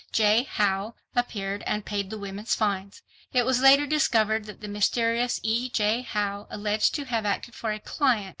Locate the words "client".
7.79-8.29